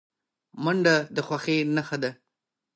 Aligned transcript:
منډه 0.63 0.95
د 1.15 1.17
خوښۍ 1.27 1.57
نښه 1.75 1.97
ده 2.03 2.11